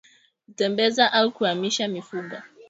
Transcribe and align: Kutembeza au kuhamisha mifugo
Kutembeza 0.45 1.13
au 1.13 1.31
kuhamisha 1.31 1.87
mifugo 1.87 2.35